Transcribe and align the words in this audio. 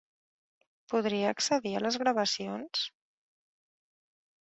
Podria 0.93 1.27
accedir 1.37 1.75
a 1.75 1.83
les 1.85 2.01
gravacions? 2.07 2.85